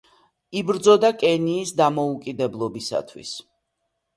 იბრძოდა 0.61 1.11
კენიის 1.23 1.73
დამოუკიდებლობისათვის. 1.81 3.39